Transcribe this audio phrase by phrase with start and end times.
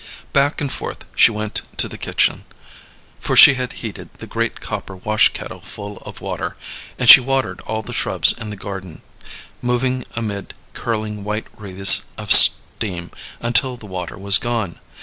[0.33, 2.45] Back and forth she went to the kitchen;
[3.19, 6.55] for she had heated the great copper wash kettle full of water;
[6.97, 9.03] and she watered all the shrubs in the garden,
[9.61, 13.11] moving amid curling white wreaths of steam,
[13.41, 14.79] until the water was gone.